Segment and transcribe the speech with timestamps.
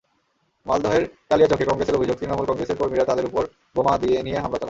[0.65, 3.43] মালদহের কালিয়াচকে কংগ্রেসের অভিযোগ, তৃণমূল কংগ্রেসের কর্মীরা তাঁদের ওপর
[3.75, 3.93] বোমা
[3.97, 4.59] নিয়ে হামলা চালান।